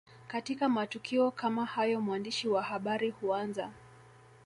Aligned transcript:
Katika 0.27 0.69
matukio 0.69 1.31
kama 1.31 1.65
hayo 1.65 2.01
mwandishi 2.01 2.47
wa 2.47 2.61
habari 2.63 3.09
huanza 3.09 3.71